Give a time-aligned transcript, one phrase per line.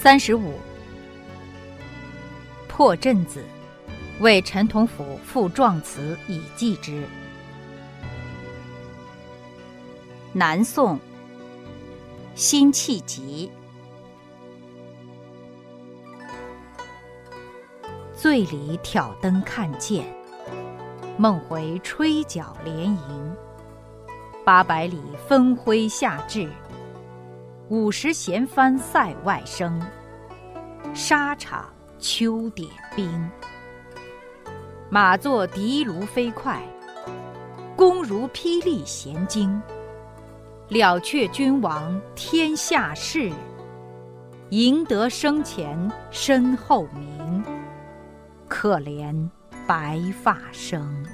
[0.00, 0.54] 三十五，
[2.68, 3.44] 破阵子，
[4.20, 7.02] 为陈同甫赋壮词以寄之。
[10.32, 11.00] 南宋，
[12.36, 13.50] 辛弃疾。
[18.14, 20.06] 醉里挑灯看剑，
[21.16, 23.36] 梦回吹角连营。
[24.44, 26.48] 八百里分麾下炙，
[27.70, 29.78] 五十弦翻塞外声。
[30.94, 33.30] 沙场秋点兵，
[34.88, 36.62] 马作的卢飞快，
[37.76, 39.60] 弓如霹雳弦惊。
[40.68, 43.30] 了却君王天下事，
[44.48, 47.44] 赢得生前身后名。
[48.48, 49.28] 可怜
[49.66, 51.04] 白发生。